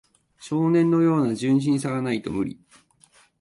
[0.39, 2.59] 少年のような純真さがないと無理